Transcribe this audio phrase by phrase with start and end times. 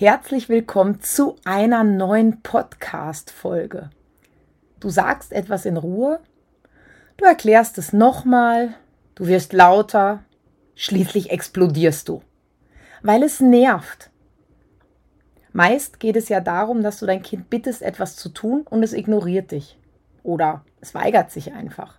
[0.00, 3.90] Herzlich willkommen zu einer neuen Podcast-Folge.
[4.80, 6.20] Du sagst etwas in Ruhe,
[7.18, 8.72] du erklärst es nochmal,
[9.14, 10.24] du wirst lauter,
[10.74, 12.22] schließlich explodierst du.
[13.02, 14.08] Weil es nervt.
[15.52, 18.94] Meist geht es ja darum, dass du dein Kind bittest, etwas zu tun und es
[18.94, 19.78] ignoriert dich.
[20.22, 21.98] Oder es weigert sich einfach.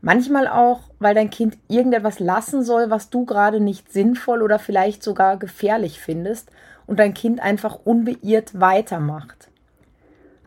[0.00, 5.04] Manchmal auch, weil dein Kind irgendetwas lassen soll, was du gerade nicht sinnvoll oder vielleicht
[5.04, 6.50] sogar gefährlich findest
[6.88, 9.50] und dein Kind einfach unbeirrt weitermacht.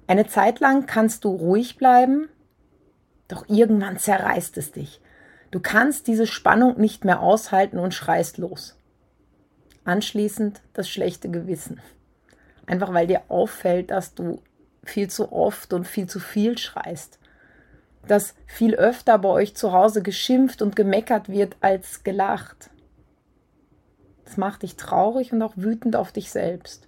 [0.08, 2.28] Eine Zeit lang kannst du ruhig bleiben,
[3.30, 5.00] doch irgendwann zerreißt es dich.
[5.52, 8.76] Du kannst diese Spannung nicht mehr aushalten und schreist los.
[9.86, 11.80] Anschließend das schlechte Gewissen.
[12.66, 14.42] Einfach weil dir auffällt, dass du
[14.84, 17.20] viel zu oft und viel zu viel schreist.
[18.08, 22.72] Dass viel öfter bei euch zu Hause geschimpft und gemeckert wird als gelacht.
[24.32, 26.88] Das macht dich traurig und auch wütend auf dich selbst.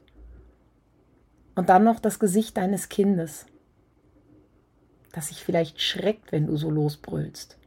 [1.55, 3.47] Und dann noch das Gesicht deines Kindes,
[5.11, 7.58] das sich vielleicht schreckt, wenn du so losbrüllst.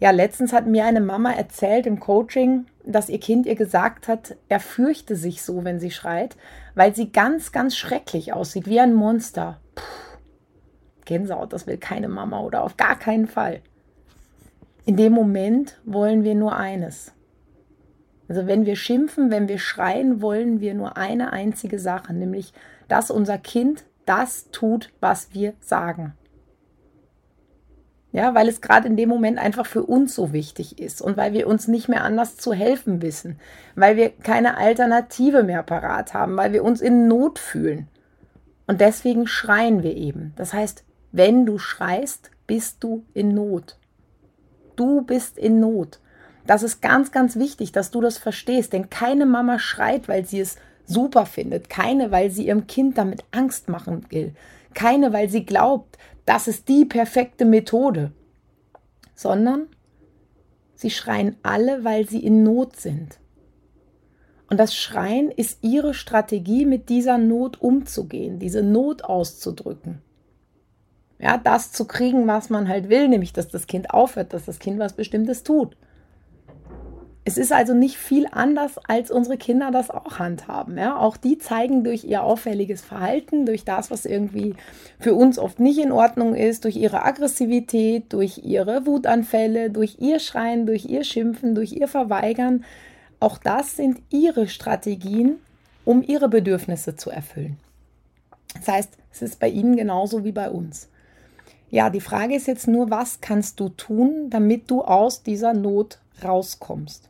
[0.00, 4.34] Ja, letztens hat mir eine Mama erzählt im Coaching, dass ihr Kind ihr gesagt hat,
[4.48, 6.36] er fürchte sich so, wenn sie schreit,
[6.74, 9.60] weil sie ganz, ganz schrecklich aussieht, wie ein Monster.
[9.76, 10.18] Puh,
[11.04, 13.60] Gänsehaut, das will keine Mama oder auf gar keinen Fall.
[14.84, 17.12] In dem Moment wollen wir nur eines,
[18.28, 22.52] also wenn wir schimpfen, wenn wir schreien, wollen wir nur eine einzige Sache, nämlich,
[22.88, 26.14] dass unser Kind das tut, was wir sagen.
[28.12, 31.34] Ja, weil es gerade in dem Moment einfach für uns so wichtig ist und weil
[31.34, 33.38] wir uns nicht mehr anders zu helfen wissen,
[33.74, 37.88] weil wir keine Alternative mehr parat haben, weil wir uns in Not fühlen.
[38.66, 40.32] Und deswegen schreien wir eben.
[40.36, 43.78] Das heißt, wenn du schreist, bist du in Not.
[44.76, 46.00] Du bist in Not.
[46.46, 50.40] Das ist ganz, ganz wichtig, dass du das verstehst, denn keine Mama schreit, weil sie
[50.40, 54.34] es super findet, keine, weil sie ihrem Kind damit Angst machen will,
[54.74, 58.12] keine, weil sie glaubt, das ist die perfekte Methode,
[59.14, 59.66] sondern
[60.74, 63.18] sie schreien alle, weil sie in Not sind.
[64.48, 70.02] Und das Schreien ist ihre Strategie, mit dieser Not umzugehen, diese Not auszudrücken.
[71.18, 74.58] Ja, das zu kriegen, was man halt will, nämlich dass das Kind aufhört, dass das
[74.58, 75.76] Kind was Bestimmtes tut.
[77.28, 80.78] Es ist also nicht viel anders, als unsere Kinder das auch handhaben.
[80.78, 80.96] Ja?
[80.96, 84.54] Auch die zeigen durch ihr auffälliges Verhalten, durch das, was irgendwie
[85.00, 90.20] für uns oft nicht in Ordnung ist, durch ihre Aggressivität, durch ihre Wutanfälle, durch ihr
[90.20, 92.64] Schreien, durch ihr Schimpfen, durch ihr Verweigern.
[93.18, 95.40] Auch das sind ihre Strategien,
[95.84, 97.56] um ihre Bedürfnisse zu erfüllen.
[98.54, 100.88] Das heißt, es ist bei ihnen genauso wie bei uns.
[101.70, 105.98] Ja, die Frage ist jetzt nur, was kannst du tun, damit du aus dieser Not
[106.22, 107.08] rauskommst?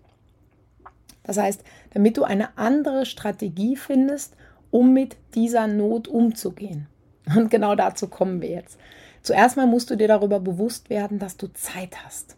[1.26, 4.36] Das heißt, damit du eine andere Strategie findest,
[4.70, 6.86] um mit dieser Not umzugehen.
[7.34, 8.78] Und genau dazu kommen wir jetzt.
[9.22, 12.36] Zuerst mal musst du dir darüber bewusst werden, dass du Zeit hast.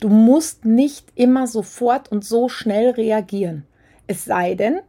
[0.00, 3.64] Du musst nicht immer sofort und so schnell reagieren.
[4.06, 4.80] Es sei denn,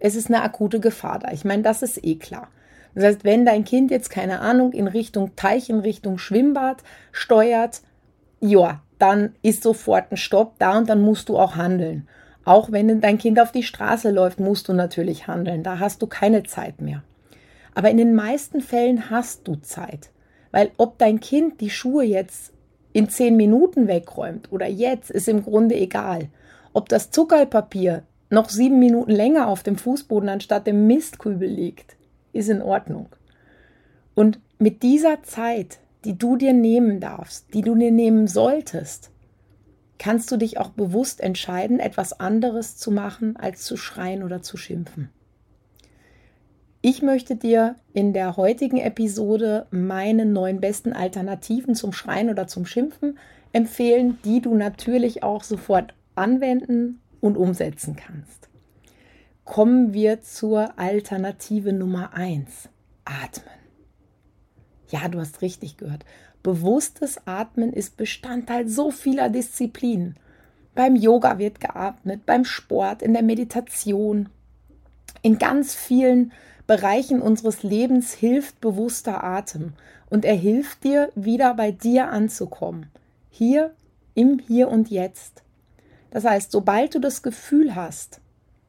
[0.00, 1.30] es ist eine akute Gefahr da.
[1.30, 2.48] Ich meine, das ist eh klar.
[2.94, 6.82] Das heißt, wenn dein Kind jetzt, keine Ahnung, in Richtung Teich, in Richtung Schwimmbad
[7.12, 7.82] steuert,
[8.40, 12.08] ja, dann ist sofort ein Stopp da und dann musst du auch handeln.
[12.48, 15.62] Auch wenn dein Kind auf die Straße läuft, musst du natürlich handeln.
[15.62, 17.02] Da hast du keine Zeit mehr.
[17.74, 20.08] Aber in den meisten Fällen hast du Zeit.
[20.50, 22.54] Weil ob dein Kind die Schuhe jetzt
[22.94, 26.30] in zehn Minuten wegräumt oder jetzt, ist im Grunde egal.
[26.72, 31.96] Ob das Zuckerpapier noch sieben Minuten länger auf dem Fußboden anstatt dem Mistkübel liegt,
[32.32, 33.10] ist in Ordnung.
[34.14, 39.10] Und mit dieser Zeit, die du dir nehmen darfst, die du dir nehmen solltest,
[39.98, 44.56] kannst du dich auch bewusst entscheiden, etwas anderes zu machen, als zu schreien oder zu
[44.56, 45.10] schimpfen.
[46.80, 52.66] Ich möchte dir in der heutigen Episode meine neun besten Alternativen zum Schreien oder zum
[52.66, 53.18] Schimpfen
[53.52, 58.48] empfehlen, die du natürlich auch sofort anwenden und umsetzen kannst.
[59.44, 62.68] Kommen wir zur Alternative Nummer eins:
[63.04, 63.54] Atmen.
[64.88, 66.04] Ja, du hast richtig gehört.
[66.48, 70.16] Bewusstes Atmen ist Bestandteil so vieler Disziplinen.
[70.74, 74.30] Beim Yoga wird geatmet, beim Sport, in der Meditation,
[75.20, 76.32] in ganz vielen
[76.66, 79.74] Bereichen unseres Lebens hilft bewusster Atem
[80.08, 82.86] und er hilft dir, wieder bei dir anzukommen.
[83.28, 83.74] Hier,
[84.14, 85.42] im Hier und Jetzt.
[86.10, 88.22] Das heißt, sobald du das Gefühl hast,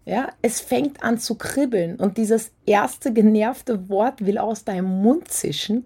[0.04, 5.30] ja, es fängt an zu kribbeln und dieses erste genervte Wort will aus deinem Mund
[5.30, 5.86] zischen,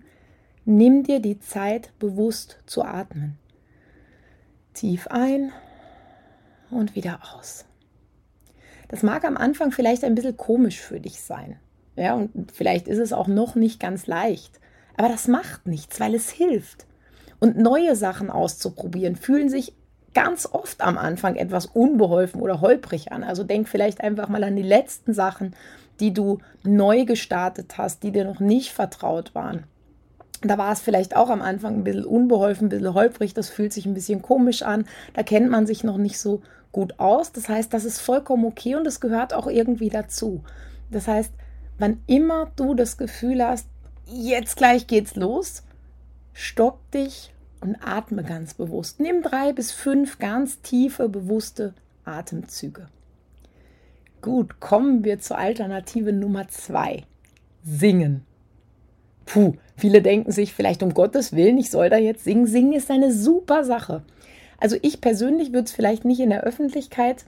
[0.65, 3.38] nimm dir die Zeit, bewusst zu atmen.
[4.74, 5.51] Tief ein
[6.71, 7.65] und wieder aus.
[8.88, 11.57] Das mag am Anfang vielleicht ein bisschen komisch für dich sein.
[11.95, 14.60] Ja, und vielleicht ist es auch noch nicht ganz leicht.
[14.98, 16.86] Aber das macht nichts, weil es hilft.
[17.39, 19.74] Und neue Sachen auszuprobieren fühlen sich
[20.13, 23.24] ganz oft am Anfang etwas unbeholfen oder holprig an.
[23.24, 25.56] Also denk vielleicht einfach mal an die letzten Sachen,
[26.00, 29.66] die du neu gestartet hast, die dir noch nicht vertraut waren.
[30.44, 33.74] Da war es vielleicht auch am Anfang ein bisschen unbeholfen, ein bisschen holprig, das fühlt
[33.74, 36.42] sich ein bisschen komisch an, da kennt man sich noch nicht so
[36.72, 37.31] gut aus.
[37.31, 40.44] Das heißt, das ist vollkommen okay und es gehört auch irgendwie dazu.
[40.92, 41.31] Das heißt,
[41.78, 43.68] wann immer du das Gefühl hast,
[44.06, 45.63] jetzt gleich geht's los,
[46.34, 49.00] stopp dich und atme ganz bewusst.
[49.00, 51.74] Nimm drei bis fünf ganz tiefe, bewusste
[52.04, 52.88] Atemzüge.
[54.22, 57.04] Gut, kommen wir zur Alternative Nummer zwei.
[57.63, 58.25] Singen.
[59.25, 62.47] Puh, viele denken sich vielleicht um Gottes Willen, ich soll da jetzt singen.
[62.47, 64.03] Singen ist eine super Sache.
[64.59, 67.25] Also ich persönlich würde es vielleicht nicht in der Öffentlichkeit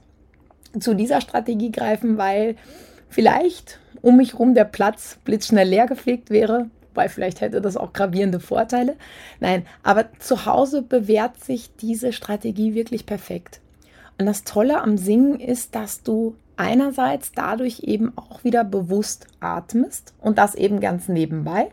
[0.78, 2.56] zu dieser Strategie greifen, weil
[3.08, 7.92] vielleicht um mich rum der Platz blitzschnell leer gefegt wäre, weil vielleicht hätte das auch
[7.92, 8.96] gravierende Vorteile.
[9.40, 13.60] Nein, aber zu Hause bewährt sich diese Strategie wirklich perfekt.
[14.18, 20.14] Und das Tolle am Singen ist, dass du einerseits dadurch eben auch wieder bewusst atmest
[20.20, 21.70] und das eben ganz nebenbei.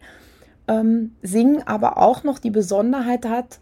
[0.67, 3.59] Ähm, Singen aber auch noch die Besonderheit hat,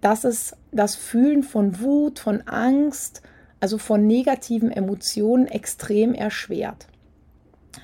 [0.00, 3.22] dass es das Fühlen von Wut, von Angst,
[3.60, 6.86] also von negativen Emotionen extrem erschwert.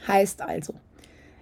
[0.08, 0.74] Heißt also,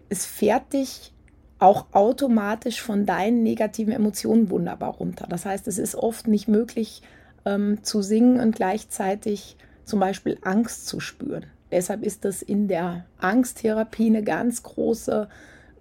[0.08, 1.12] es fährt dich
[1.60, 5.26] auch automatisch von deinen negativen Emotionen wunderbar runter.
[5.28, 7.02] Das heißt, es ist oft nicht möglich
[7.44, 11.46] ähm, zu singen und gleichzeitig zum Beispiel Angst zu spüren.
[11.70, 15.28] Deshalb ist das in der Angsttherapie eine ganz große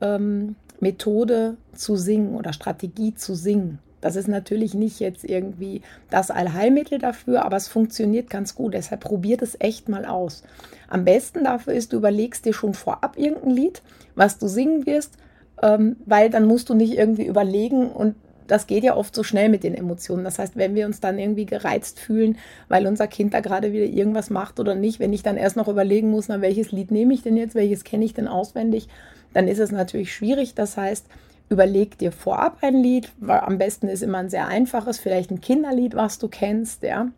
[0.02, 3.80] ähm, Methode zu singen oder Strategie zu singen.
[4.02, 8.74] Das ist natürlich nicht jetzt irgendwie das Allheilmittel dafür, aber es funktioniert ganz gut.
[8.74, 10.44] Deshalb probiert es echt mal aus.
[10.90, 13.82] Am besten dafür ist, du überlegst dir schon vorab irgendein Lied,
[14.16, 15.14] was du singen wirst,
[15.62, 18.16] ähm, weil dann musst du nicht irgendwie überlegen und
[18.48, 20.24] das geht ja oft so schnell mit den Emotionen.
[20.24, 22.38] Das heißt, wenn wir uns dann irgendwie gereizt fühlen,
[22.68, 25.68] weil unser Kind da gerade wieder irgendwas macht oder nicht, wenn ich dann erst noch
[25.68, 28.88] überlegen muss, na, welches Lied nehme ich denn jetzt, welches kenne ich denn auswendig,
[29.34, 30.54] dann ist es natürlich schwierig.
[30.56, 31.08] Das heißt,
[31.50, 35.42] Überleg dir vorab ein Lied, weil am besten ist immer ein sehr einfaches, vielleicht ein
[35.42, 37.10] Kinderlied, was du kennst, ja.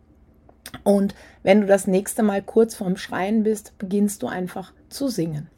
[0.84, 5.48] Und wenn du das nächste Mal kurz vorm Schreien bist, beginnst du einfach zu singen.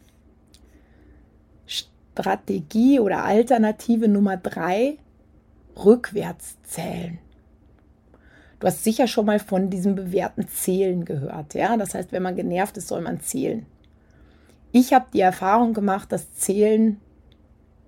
[1.66, 4.98] Strategie oder Alternative Nummer drei,
[5.84, 7.18] rückwärts zählen.
[8.60, 11.76] Du hast sicher schon mal von diesem bewährten Zählen gehört, ja.
[11.76, 13.66] Das heißt, wenn man genervt ist, soll man zählen.
[14.72, 17.00] Ich habe die Erfahrung gemacht, dass Zählen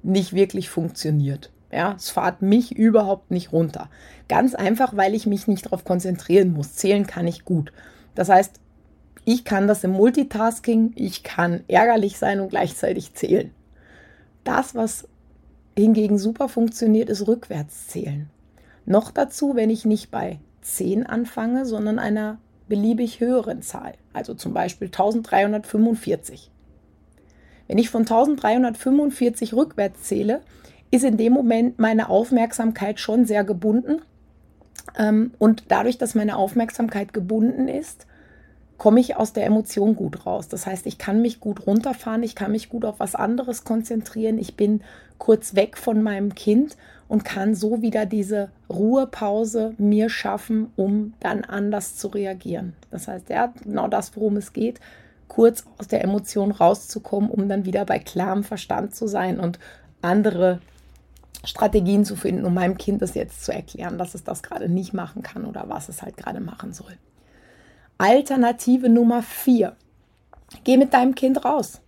[0.02, 1.50] nicht wirklich funktioniert.
[1.72, 3.90] Ja, es fahrt mich überhaupt nicht runter.
[4.28, 6.74] Ganz einfach, weil ich mich nicht darauf konzentrieren muss.
[6.74, 7.72] Zählen kann ich gut.
[8.14, 8.60] Das heißt,
[9.24, 13.52] ich kann das im Multitasking, ich kann ärgerlich sein und gleichzeitig zählen.
[14.42, 15.06] Das, was
[15.76, 18.28] hingegen super funktioniert, ist rückwärts zählen.
[18.86, 24.52] Noch dazu, wenn ich nicht bei 10 anfange, sondern einer beliebig höheren Zahl, also zum
[24.52, 26.50] Beispiel 1345.
[27.66, 30.40] Wenn ich von 1345 rückwärts zähle,
[30.90, 34.02] ist in dem Moment meine Aufmerksamkeit schon sehr gebunden.
[34.98, 38.06] Ähm, und dadurch, dass meine Aufmerksamkeit gebunden ist,
[38.80, 40.48] komme ich aus der Emotion gut raus.
[40.48, 44.38] Das heißt, ich kann mich gut runterfahren, ich kann mich gut auf was anderes konzentrieren,
[44.38, 44.80] ich bin
[45.18, 51.44] kurz weg von meinem Kind und kann so wieder diese Ruhepause mir schaffen, um dann
[51.44, 52.72] anders zu reagieren.
[52.90, 54.80] Das heißt, ja, genau das, worum es geht,
[55.28, 59.58] kurz aus der Emotion rauszukommen, um dann wieder bei klarem Verstand zu sein und
[60.00, 60.58] andere
[61.44, 64.94] Strategien zu finden, um meinem Kind das jetzt zu erklären, dass es das gerade nicht
[64.94, 66.96] machen kann oder was es halt gerade machen soll.
[68.00, 69.76] Alternative Nummer vier.
[70.64, 71.82] Geh mit deinem Kind raus.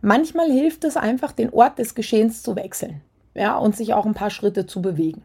[0.00, 3.02] Manchmal hilft es einfach, den Ort des Geschehens zu wechseln
[3.34, 5.20] ja, und sich auch ein paar Schritte zu bewegen.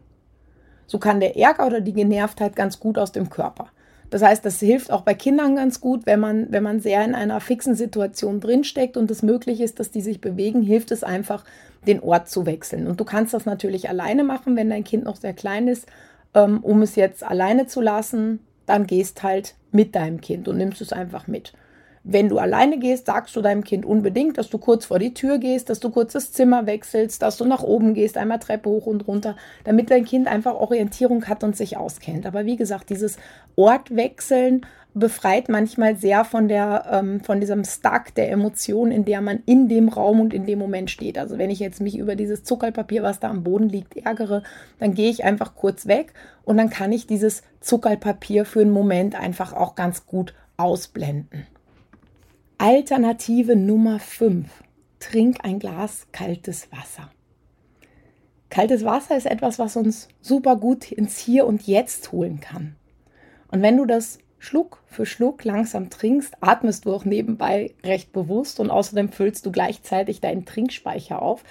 [0.86, 3.68] So kann der Ärger oder die Genervtheit ganz gut aus dem Körper.
[4.10, 7.14] Das heißt, das hilft auch bei Kindern ganz gut, wenn man, wenn man sehr in
[7.14, 11.46] einer fixen Situation drinsteckt und es möglich ist, dass die sich bewegen, hilft es einfach,
[11.86, 12.88] den Ort zu wechseln.
[12.88, 15.86] Und du kannst das natürlich alleine machen, wenn dein Kind noch sehr klein ist.
[16.34, 20.80] Ähm, um es jetzt alleine zu lassen, dann gehst halt mit deinem Kind und nimmst
[20.80, 21.52] es einfach mit.
[22.06, 25.38] Wenn du alleine gehst, sagst du deinem Kind unbedingt, dass du kurz vor die Tür
[25.38, 28.84] gehst, dass du kurz das Zimmer wechselst, dass du nach oben gehst, einmal Treppe hoch
[28.84, 32.26] und runter, damit dein Kind einfach Orientierung hat und sich auskennt.
[32.26, 33.16] Aber wie gesagt, dieses
[33.56, 39.20] Ort wechseln befreit manchmal sehr von der ähm, von diesem Stuck der Emotion, in der
[39.20, 41.18] man in dem Raum und in dem Moment steht.
[41.18, 44.42] Also wenn ich jetzt mich über dieses Zuckerpapier, was da am Boden liegt, ärgere,
[44.78, 46.12] dann gehe ich einfach kurz weg
[46.44, 51.46] und dann kann ich dieses Zuckerpapier für einen Moment einfach auch ganz gut ausblenden.
[52.66, 54.48] Alternative Nummer 5.
[54.98, 57.10] Trink ein Glas kaltes Wasser.
[58.48, 62.76] Kaltes Wasser ist etwas, was uns super gut ins Hier und Jetzt holen kann.
[63.48, 68.58] Und wenn du das Schluck für Schluck langsam trinkst, atmest du auch nebenbei recht bewusst
[68.58, 71.44] und außerdem füllst du gleichzeitig deinen Trinkspeicher auf,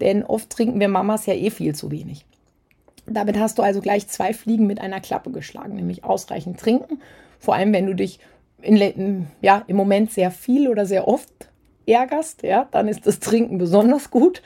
[0.00, 2.24] denn oft trinken wir Mamas ja eh viel zu wenig.
[3.04, 7.02] Damit hast du also gleich zwei Fliegen mit einer Klappe geschlagen, nämlich ausreichend trinken,
[7.38, 8.18] vor allem wenn du dich
[8.64, 11.30] in, ja, im Moment sehr viel oder sehr oft
[11.86, 14.42] ärgerst, ja, dann ist das Trinken besonders gut.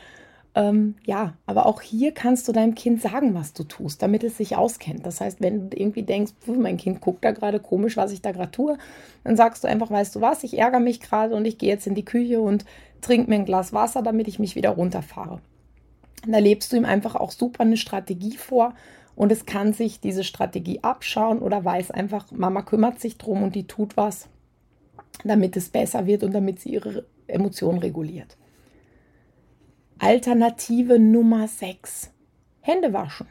[0.54, 4.38] Ähm, ja, aber auch hier kannst du deinem Kind sagen, was du tust, damit es
[4.38, 5.06] sich auskennt.
[5.06, 8.32] Das heißt, wenn du irgendwie denkst, mein Kind guckt da gerade komisch, was ich da
[8.32, 8.76] gerade tue,
[9.24, 11.86] dann sagst du einfach, weißt du was, ich ärgere mich gerade und ich gehe jetzt
[11.86, 12.64] in die Küche und
[13.00, 15.40] trinke mir ein Glas Wasser, damit ich mich wieder runterfahre.
[16.26, 18.74] Da lebst du ihm einfach auch super eine Strategie vor
[19.18, 23.56] und es kann sich diese Strategie abschauen oder weiß einfach, Mama kümmert sich drum und
[23.56, 24.28] die tut was,
[25.24, 28.36] damit es besser wird und damit sie ihre Emotionen reguliert.
[29.98, 32.12] Alternative Nummer 6.
[32.60, 33.26] Hände waschen.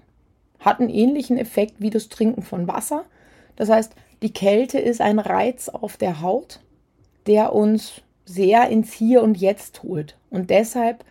[0.60, 3.06] Hat einen ähnlichen Effekt wie das Trinken von Wasser.
[3.56, 6.60] Das heißt, die Kälte ist ein Reiz auf der Haut,
[7.28, 11.06] der uns sehr ins Hier und Jetzt holt und deshalb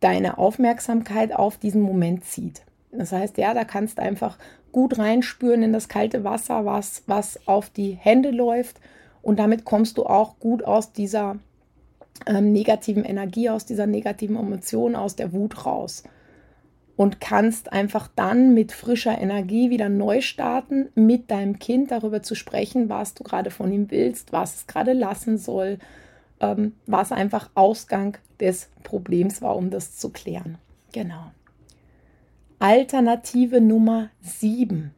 [0.00, 2.60] deine Aufmerksamkeit auf diesen Moment zieht.
[2.92, 4.38] Das heißt, ja, da kannst du einfach
[4.72, 8.80] gut reinspüren in das kalte Wasser, was, was auf die Hände läuft.
[9.22, 11.38] Und damit kommst du auch gut aus dieser
[12.26, 16.02] ähm, negativen Energie, aus dieser negativen Emotion, aus der Wut raus.
[16.96, 22.34] Und kannst einfach dann mit frischer Energie wieder neu starten, mit deinem Kind darüber zu
[22.34, 25.78] sprechen, was du gerade von ihm willst, was es gerade lassen soll,
[26.40, 30.58] ähm, was einfach Ausgang des Problems war, um das zu klären.
[30.92, 31.30] Genau.
[32.62, 34.90] Alternative Nummer 7.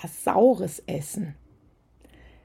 [0.00, 1.34] Was Saures essen.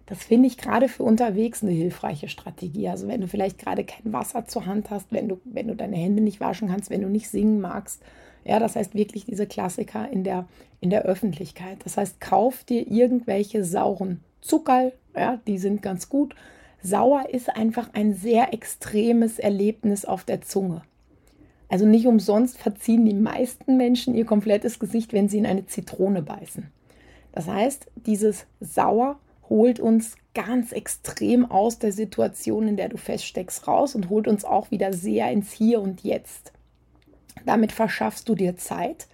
[0.07, 2.89] Das finde ich gerade für unterwegs eine hilfreiche Strategie.
[2.89, 5.97] Also wenn du vielleicht gerade kein Wasser zur Hand hast, wenn du, wenn du deine
[5.97, 8.01] Hände nicht waschen kannst, wenn du nicht singen magst.
[8.43, 10.47] Ja, das heißt wirklich diese Klassiker in der,
[10.81, 11.77] in der Öffentlichkeit.
[11.83, 16.33] Das heißt, kauf dir irgendwelche sauren Zuckerl, ja, die sind ganz gut.
[16.81, 20.81] Sauer ist einfach ein sehr extremes Erlebnis auf der Zunge.
[21.69, 26.21] Also nicht umsonst verziehen die meisten Menschen ihr komplettes Gesicht, wenn sie in eine Zitrone
[26.21, 26.71] beißen.
[27.33, 29.19] Das heißt, dieses Sauer
[29.49, 34.45] holt uns ganz extrem aus der Situation, in der du feststeckst, raus und holt uns
[34.45, 36.53] auch wieder sehr ins Hier und Jetzt.
[37.45, 39.07] Damit verschaffst du dir Zeit,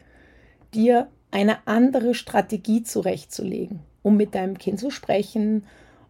[0.73, 5.65] dir eine andere Strategie zurechtzulegen, um mit deinem Kind zu sprechen,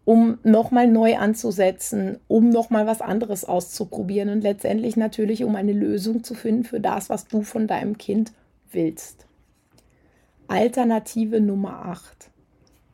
[0.05, 6.23] um nochmal neu anzusetzen, um nochmal was anderes auszuprobieren und letztendlich natürlich, um eine Lösung
[6.23, 8.33] zu finden für das, was du von deinem Kind
[8.71, 9.25] willst.
[10.47, 12.29] Alternative Nummer 8.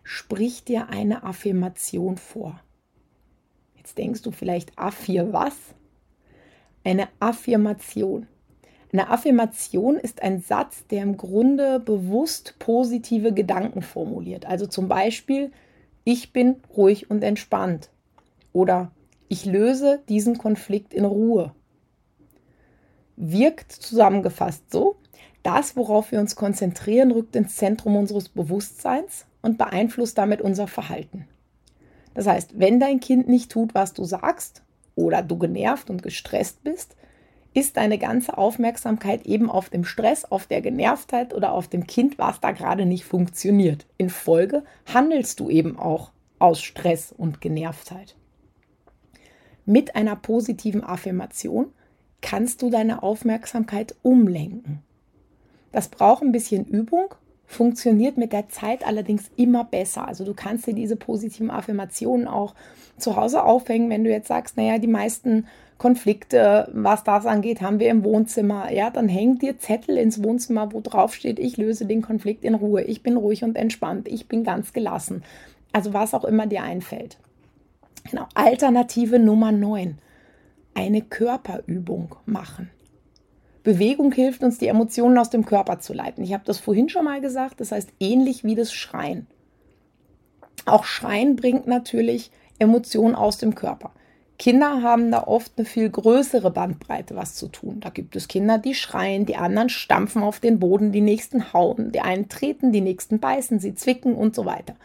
[0.04, 2.60] Sprich dir eine Affirmation vor.
[3.76, 5.56] Jetzt denkst du vielleicht, Affir was?
[6.84, 8.28] Eine Affirmation.
[8.92, 14.46] Eine Affirmation ist ein Satz, der im Grunde bewusst positive Gedanken formuliert.
[14.46, 15.52] Also zum Beispiel,
[16.04, 17.90] ich bin ruhig und entspannt.
[18.54, 18.92] Oder
[19.28, 21.54] ich löse diesen Konflikt in Ruhe.
[23.16, 24.98] Wirkt zusammengefasst so,
[25.44, 31.28] das, worauf wir uns konzentrieren, rückt ins Zentrum unseres Bewusstseins und beeinflusst damit unser Verhalten.
[32.14, 34.64] Das heißt, wenn dein Kind nicht tut, was du sagst,
[34.96, 36.96] oder du genervt und gestresst bist,
[37.54, 42.18] ist deine ganze Aufmerksamkeit eben auf dem Stress, auf der Genervtheit oder auf dem Kind,
[42.20, 43.88] was da gerade nicht funktioniert.
[43.98, 48.16] In Folge handelst du eben auch aus Stress und Genervtheit.
[49.66, 51.74] Mit einer positiven Affirmation
[52.22, 54.82] kannst du deine Aufmerksamkeit umlenken.
[55.72, 57.14] Das braucht ein bisschen Übung,
[57.46, 60.08] funktioniert mit der Zeit allerdings immer besser.
[60.08, 62.54] Also du kannst dir diese positiven Affirmationen auch
[62.98, 65.48] zu Hause aufhängen, wenn du jetzt sagst, naja, die meisten
[65.80, 68.72] Konflikte, was das angeht, haben wir im Wohnzimmer.
[68.72, 72.54] Ja, dann hängt dir Zettel ins Wohnzimmer, wo drauf steht, ich löse den Konflikt in
[72.54, 75.24] Ruhe, ich bin ruhig und entspannt, ich bin ganz gelassen.
[75.72, 77.18] Also was auch immer dir einfällt.
[78.10, 78.28] Genau.
[78.36, 79.98] Alternative Nummer 9.
[80.74, 82.70] Eine Körperübung machen.
[83.64, 86.24] Bewegung hilft uns, die Emotionen aus dem Körper zu leiten.
[86.24, 89.28] Ich habe das vorhin schon mal gesagt, das heißt ähnlich wie das Schreien.
[90.66, 93.92] Auch Schreien bringt natürlich Emotionen aus dem Körper.
[94.40, 97.82] Kinder haben da oft eine viel größere Bandbreite, was zu tun.
[97.82, 101.92] Da gibt es Kinder, die schreien, die anderen stampfen auf den Boden, die nächsten hauen,
[101.92, 104.76] die einen treten, die nächsten beißen, sie zwicken und so weiter.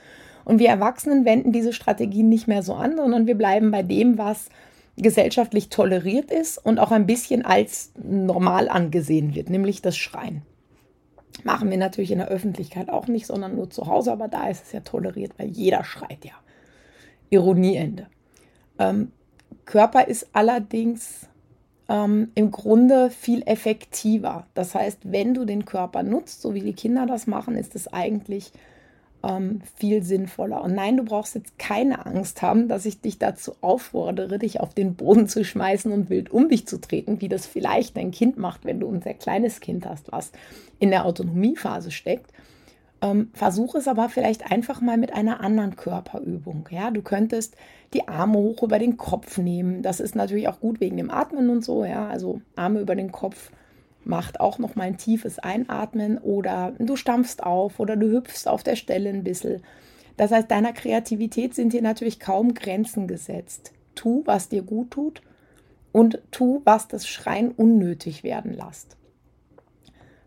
[0.44, 4.18] Und wir Erwachsenen wenden diese Strategien nicht mehr so an, sondern wir bleiben bei dem,
[4.18, 4.48] was
[4.96, 10.42] gesellschaftlich toleriert ist und auch ein bisschen als normal angesehen wird, nämlich das Schreien.
[11.44, 14.66] Machen wir natürlich in der Öffentlichkeit auch nicht, sondern nur zu Hause, aber da ist
[14.66, 16.32] es ja toleriert, weil jeder schreit ja.
[17.30, 18.08] Ironieende.
[18.80, 19.12] Ähm,
[19.64, 21.26] Körper ist allerdings
[21.88, 24.46] ähm, im Grunde viel effektiver.
[24.54, 27.92] Das heißt, wenn du den Körper nutzt, so wie die Kinder das machen, ist es
[27.92, 28.52] eigentlich
[29.22, 30.62] ähm, viel sinnvoller.
[30.62, 34.74] Und nein, du brauchst jetzt keine Angst haben, dass ich dich dazu auffordere, dich auf
[34.74, 38.36] den Boden zu schmeißen und wild um dich zu treten, wie das vielleicht dein Kind
[38.36, 40.32] macht, wenn du ein sehr kleines Kind hast, was
[40.78, 42.30] in der Autonomiephase steckt.
[43.04, 46.66] Ähm, versuch es aber vielleicht einfach mal mit einer anderen Körperübung.
[46.70, 47.54] Ja, du könntest
[47.92, 49.82] die Arme hoch über den Kopf nehmen.
[49.82, 51.84] Das ist natürlich auch gut wegen dem Atmen und so.
[51.84, 53.50] Ja, also Arme über den Kopf
[54.04, 58.62] macht auch noch mal ein tiefes Einatmen oder du stampfst auf oder du hüpfst auf
[58.62, 59.62] der Stelle ein bisschen.
[60.16, 63.72] Das heißt, deiner Kreativität sind dir natürlich kaum Grenzen gesetzt.
[63.94, 65.20] Tu, was dir gut tut
[65.92, 68.96] und tu, was das Schreien unnötig werden lässt.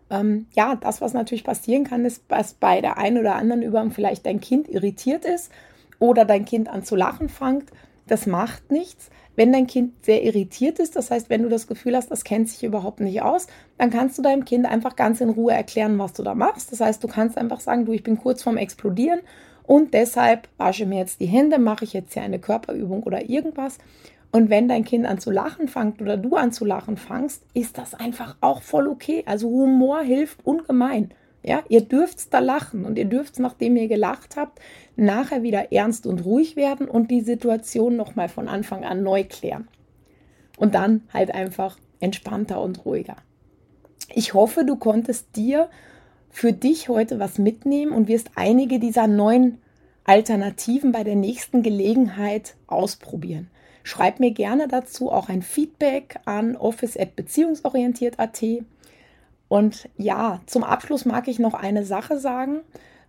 [0.09, 3.91] Ähm, ja, das, was natürlich passieren kann, ist, dass bei der einen oder anderen Übung
[3.91, 5.51] vielleicht dein Kind irritiert ist
[5.99, 7.71] oder dein Kind an zu lachen fängt.
[8.07, 9.09] Das macht nichts.
[9.35, 12.49] Wenn dein Kind sehr irritiert ist, das heißt, wenn du das Gefühl hast, das kennt
[12.49, 13.47] sich überhaupt nicht aus,
[13.77, 16.71] dann kannst du deinem Kind einfach ganz in Ruhe erklären, was du da machst.
[16.71, 19.19] Das heißt, du kannst einfach sagen, du, ich bin kurz vorm Explodieren
[19.63, 23.77] und deshalb wasche mir jetzt die Hände, mache ich jetzt hier eine Körperübung oder irgendwas.
[24.31, 27.77] Und wenn dein Kind an zu lachen fängt oder du an zu lachen fängst, ist
[27.77, 29.24] das einfach auch voll okay.
[29.25, 31.12] Also Humor hilft ungemein.
[31.43, 34.60] Ja, ihr dürft da lachen und ihr dürft, nachdem ihr gelacht habt,
[34.98, 39.67] nachher wieder ernst und ruhig werden und die Situation nochmal von Anfang an neu klären.
[40.57, 43.15] Und dann halt einfach entspannter und ruhiger.
[44.13, 45.70] Ich hoffe, du konntest dir
[46.29, 49.59] für dich heute was mitnehmen und wirst einige dieser neuen
[50.03, 53.50] Alternativen bei der nächsten Gelegenheit ausprobieren.
[53.87, 58.43] Schreib mir gerne dazu auch ein Feedback an office.beziehungsorientiert.at.
[59.47, 62.59] Und ja, zum Abschluss mag ich noch eine Sache sagen.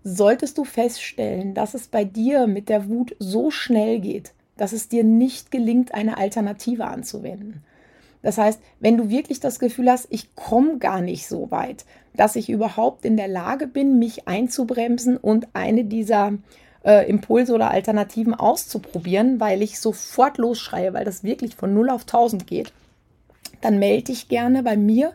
[0.05, 4.89] Solltest du feststellen, dass es bei dir mit der Wut so schnell geht, dass es
[4.89, 7.65] dir nicht gelingt, eine Alternative anzuwenden.
[8.23, 12.37] Das heißt, wenn du wirklich das Gefühl hast, ich komme gar nicht so weit, dass
[12.37, 16.35] ich überhaupt in der Lage bin, mich einzubremsen und eine dieser
[16.89, 22.03] äh, Impulse oder Alternativen auszuprobieren, weil ich sofort losschreie, weil das wirklich von 0 auf
[22.03, 22.73] 1000 geht,
[23.61, 25.13] dann melde dich gerne bei mir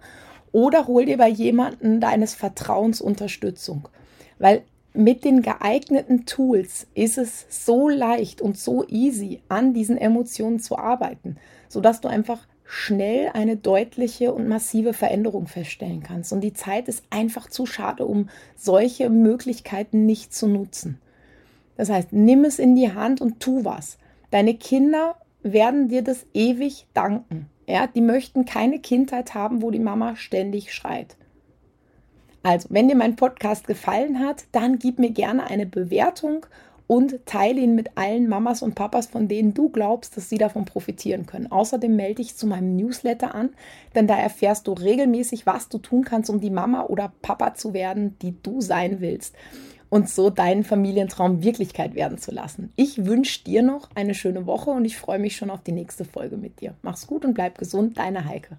[0.51, 3.89] oder hol dir bei jemandem deines Vertrauens Unterstützung.
[4.37, 4.61] Weil
[4.93, 10.77] mit den geeigneten Tools ist es so leicht und so easy, an diesen Emotionen zu
[10.77, 11.37] arbeiten,
[11.69, 16.31] sodass du einfach schnell eine deutliche und massive Veränderung feststellen kannst.
[16.31, 20.99] Und die Zeit ist einfach zu schade, um solche Möglichkeiten nicht zu nutzen.
[21.77, 23.97] Das heißt, nimm es in die Hand und tu was.
[24.31, 27.49] Deine Kinder werden dir das ewig danken.
[27.67, 31.15] Ja, die möchten keine Kindheit haben, wo die Mama ständig schreit.
[32.41, 36.45] Also, wenn dir mein Podcast gefallen hat, dann gib mir gerne eine Bewertung
[36.87, 40.65] und teile ihn mit allen Mamas und Papas, von denen du glaubst, dass sie davon
[40.65, 41.49] profitieren können.
[41.49, 43.51] Außerdem melde dich zu meinem Newsletter an,
[43.95, 47.73] denn da erfährst du regelmäßig, was du tun kannst, um die Mama oder Papa zu
[47.73, 49.35] werden, die du sein willst
[49.93, 52.73] und so deinen Familientraum Wirklichkeit werden zu lassen.
[52.75, 56.03] Ich wünsche dir noch eine schöne Woche und ich freue mich schon auf die nächste
[56.03, 56.73] Folge mit dir.
[56.81, 58.57] Mach's gut und bleib gesund, deine Heike.